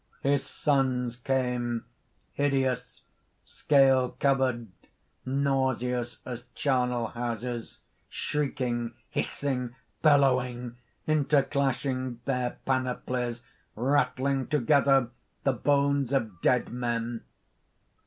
[0.23, 1.85] "His sons came,
[2.33, 3.03] hideous,
[3.45, 4.69] scale covered,
[5.27, 7.77] nauseous as charnel houses,
[8.09, 10.77] shrieking, hissing, bellowing;
[11.07, 13.43] interclashing their panoplies,
[13.75, 15.09] rattling together
[15.43, 17.21] the bones of dead men.